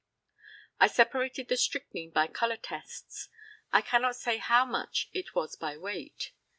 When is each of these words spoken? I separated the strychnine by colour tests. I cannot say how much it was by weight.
I 0.79 0.87
separated 0.87 1.47
the 1.47 1.57
strychnine 1.57 2.09
by 2.09 2.25
colour 2.25 2.57
tests. 2.57 3.29
I 3.71 3.81
cannot 3.81 4.15
say 4.15 4.37
how 4.37 4.65
much 4.65 5.07
it 5.13 5.35
was 5.35 5.55
by 5.55 5.77
weight. 5.77 6.31